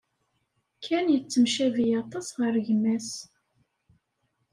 [0.85, 3.11] Ken yettemcabi aṭas ɣer gma-s.